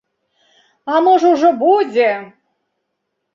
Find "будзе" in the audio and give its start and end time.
1.65-2.09